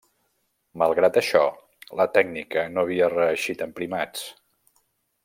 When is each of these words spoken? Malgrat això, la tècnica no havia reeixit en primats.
Malgrat 0.81 1.19
això, 1.21 1.43
la 2.01 2.07
tècnica 2.17 2.63
no 2.73 2.85
havia 2.87 3.11
reeixit 3.15 3.63
en 3.67 3.77
primats. 3.81 4.25